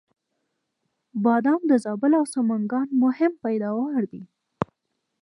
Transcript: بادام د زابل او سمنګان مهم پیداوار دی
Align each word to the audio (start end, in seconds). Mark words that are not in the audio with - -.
بادام 1.23 1.61
د 1.71 1.73
زابل 1.85 2.11
او 2.19 2.25
سمنګان 2.35 2.87
مهم 3.03 3.31
پیداوار 3.43 4.01
دی 4.11 4.23